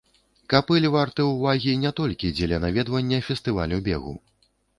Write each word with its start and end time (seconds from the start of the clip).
Капыль 0.51 0.87
варты 0.95 1.25
ўвагі 1.27 1.75
не 1.83 1.91
толькі 1.99 2.33
дзеля 2.41 2.59
наведвання 2.65 3.21
фестывалю 3.29 3.83
бегу. 3.91 4.17